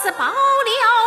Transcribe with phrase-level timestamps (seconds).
[0.00, 0.97] 是保了